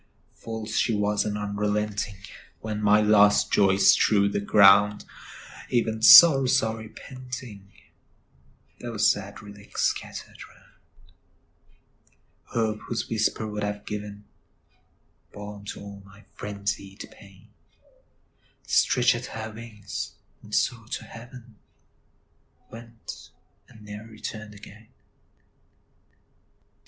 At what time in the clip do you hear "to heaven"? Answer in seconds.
20.93-21.57